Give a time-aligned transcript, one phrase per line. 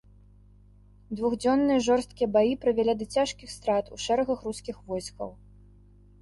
[1.17, 5.29] Двухдзённыя жорсткія баі прывялі да цяжкіх страт у шэрагах рускіх войскаў.